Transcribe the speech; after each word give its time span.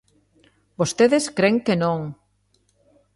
Vostedes 0.79 1.25
cren 1.37 1.55
que 1.65 1.75
non. 1.83 1.99